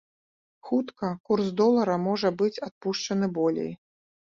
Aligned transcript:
Хутка 0.69 1.09
курс 1.27 1.47
долара 1.61 1.97
можа 2.07 2.33
быць 2.41 2.61
адпушчаны 2.71 3.33
болей. 3.39 3.71